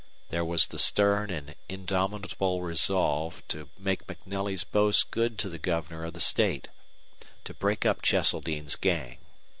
[0.29, 6.05] There was the stern and indomitable resolve to make MacNelly's boast good to the governor
[6.05, 6.69] of the state
[7.43, 9.19] to break up Cheseldine's gang.